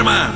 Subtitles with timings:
[0.00, 0.32] Герман!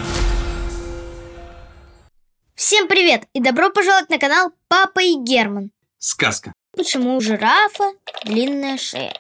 [2.55, 5.71] Всем привет и добро пожаловать на канал Папа и Герман.
[5.97, 6.53] Сказка.
[6.73, 7.95] Почему у жирафа
[8.27, 9.15] длинная шея?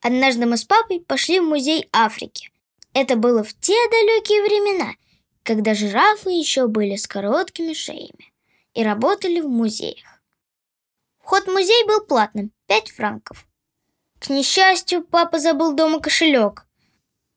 [0.00, 2.50] Однажды мы с папой пошли в музей Африки.
[2.94, 4.94] Это было в те далекие времена,
[5.42, 8.32] когда жирафы еще были с короткими шеями
[8.72, 10.22] и работали в музеях.
[11.18, 13.46] Вход в музей был платным– 5 франков.
[14.24, 16.64] К несчастью, папа забыл дома кошелек.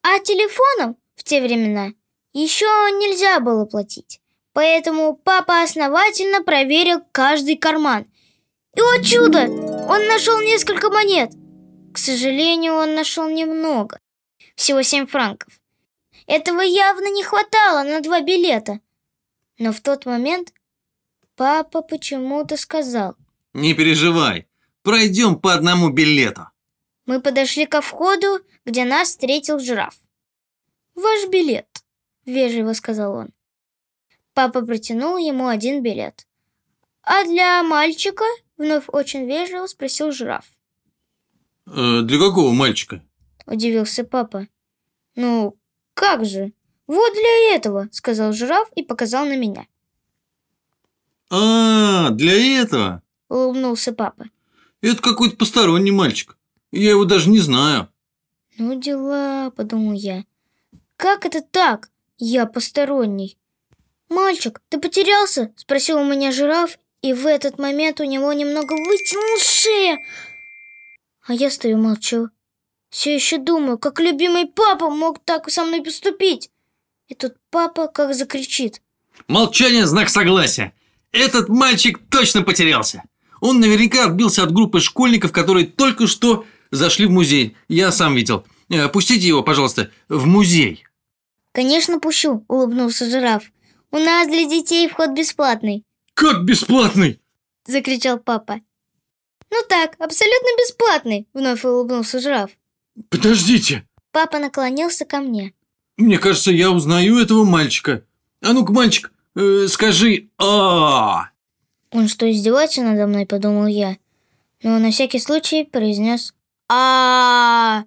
[0.04, 1.90] А телефоном в те времена
[2.32, 4.22] еще нельзя было платить.
[4.54, 8.06] Поэтому папа основательно проверил каждый карман.
[8.74, 9.50] И, о чудо,
[9.90, 11.32] он нашел несколько монет.
[11.94, 14.00] К сожалению, он нашел немного.
[14.56, 15.60] Всего 7 франков.
[16.26, 18.80] Этого явно не хватало на два билета.
[19.60, 20.54] Но в тот момент
[21.36, 23.18] папа почему-то сказал.
[23.54, 24.48] Не переживай,
[24.84, 26.48] пройдем по одному билету.
[27.08, 29.96] Мы подошли ко входу, где нас встретил жираф.
[30.94, 31.68] «Ваш билет»,—
[32.26, 33.30] вежливо сказал он.
[34.36, 36.28] Папа протянул ему один билет.
[37.02, 38.26] «А для мальчика?»—
[38.58, 40.46] вновь очень вежливо спросил жираф.
[41.70, 43.04] Э, для какого мальчика?
[43.46, 44.48] Удивился папа.
[45.16, 45.58] Ну,
[45.94, 46.54] как же?
[46.88, 49.68] Вот для этого, сказал жираф и показал на меня.
[51.30, 53.02] А, для этого?
[53.28, 54.30] Улыбнулся папа.
[54.82, 56.38] Это какой-то посторонний мальчик.
[56.72, 57.90] Я его даже не знаю.
[58.58, 60.26] Ну дела, подумал я.
[60.96, 61.90] Как это так?
[62.18, 63.38] Я посторонний.
[64.10, 69.46] «Мальчик, ты потерялся?»– спросил у меня жираф, и в этот момент у него немного вытянулась
[69.46, 69.98] шея.
[71.26, 72.30] А я стою молчу.
[72.90, 76.50] Все еще думаю, как любимый папа мог так со мной поступить.
[77.10, 78.82] И тут папа как закричит.
[79.28, 80.74] Молчание– знак согласия.
[81.12, 83.04] Этот мальчик точно потерялся.
[83.42, 87.56] Он наверняка отбился от группы школьников, которые только что зашли в музей.
[87.68, 88.46] Я сам видел.
[88.70, 90.84] Э, пустите его, пожалуйста, в музей.
[91.52, 93.52] Конечно, пущу, улыбнулся жираф.
[93.92, 95.84] У нас для детей вход бесплатный.
[96.14, 97.20] Как бесплатный?
[97.66, 98.60] Закричал папа.
[99.50, 102.52] Ну так, абсолютно бесплатный, вновь улыбнулся жираф.
[103.10, 103.88] Подождите.
[104.12, 105.54] Папа наклонился ко мне.
[105.98, 108.04] Мне кажется, я узнаю этого мальчика.
[108.42, 111.30] А ну-ка, мальчик, э, скажи а
[111.92, 113.98] Он что, издевается надо мной, подумал я.
[114.64, 116.34] Но на всякий случай произнес
[116.70, 117.84] а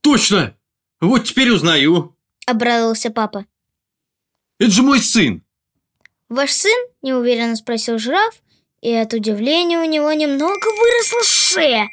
[0.00, 0.54] Точно!
[1.00, 2.16] Вот теперь узнаю.
[2.46, 3.46] Обрадовался папа.
[4.58, 5.42] Это же мой сын.
[6.28, 6.86] Ваш сын?
[7.02, 8.42] Неуверенно спросил жираф,
[8.80, 11.88] и от удивления у него немного выросла шея.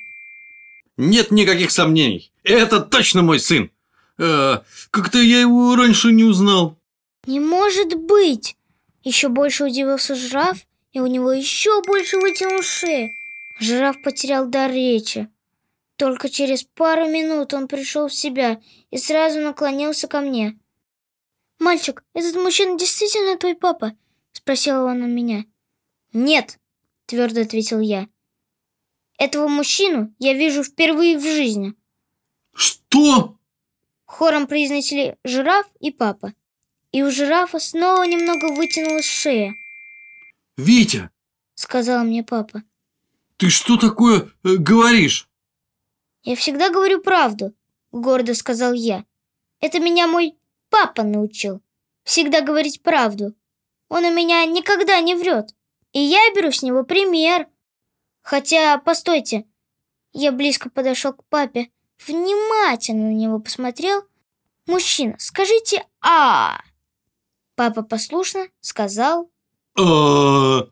[0.98, 2.32] Нет никаких сомнений.
[2.44, 3.72] Это точно мой сын.
[4.18, 4.60] Э,
[4.92, 6.78] как-то я его раньше не узнал.
[7.26, 8.56] Не может быть!
[9.04, 13.10] Еще больше удивился жираф, и у него еще больше вытянул шею.
[13.60, 15.30] Жираф потерял дар речи.
[16.00, 20.58] Только через пару минут он пришел в себя и сразу наклонился ко мне.
[21.60, 23.98] «Мальчик, этот мужчина действительно твой папа?»—
[24.32, 25.44] спросил он у меня.
[26.14, 26.58] «Нет»,—
[27.06, 28.08] твердо ответил я.
[29.18, 31.74] «Этого мужчину я вижу впервые в жизни».
[32.54, 33.38] «Что?»
[34.06, 36.34] Хором произнесли жираф и папа.
[36.94, 39.54] И у жирафа снова немного вытянулась шея.
[40.56, 41.10] «Витя!»—
[41.56, 42.64] сказал мне папа.
[43.36, 45.29] «Ты что такое э, говоришь?»
[46.24, 47.54] «Я всегда говорю правду»,—
[47.92, 49.06] гордо сказал я.
[49.60, 50.38] «Это меня мой
[50.70, 51.62] Папа научил
[52.04, 53.36] всегда говорить правду.
[53.88, 55.50] Он у меня никогда не врет.
[55.94, 57.48] И я беру с него пример.
[58.22, 59.46] Хотя, постойте,
[60.12, 61.70] я близко подошел к папе,
[62.08, 64.04] внимательно на него посмотрел.
[64.68, 66.62] Мужчина, скажите «а».
[67.56, 69.32] Папа послушно сказал
[69.78, 70.68] «а».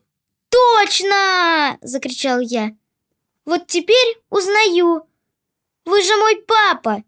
[0.50, 2.75] «Точно!»– закричал я.
[3.46, 5.06] «Вот теперь узнаю.
[5.87, 7.01] Вы же мой папа!»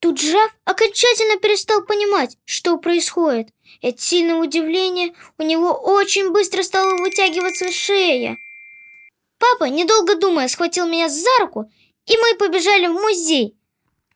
[0.00, 3.48] Тут жираф окончательно перестал понимать, что происходит.
[3.82, 8.38] От сильного удивления у него очень быстро стала вытягиваться шея.
[9.38, 11.70] Папа, недолго думая, схватил меня за руку,
[12.06, 13.54] и мы побежали в музей.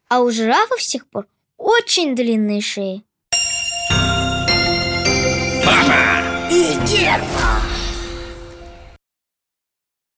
[0.09, 1.27] А у жирафа с тех пор
[1.59, 3.05] очень длинные шеи.
[5.63, 6.49] Папа!
[6.51, 7.74] И Герман!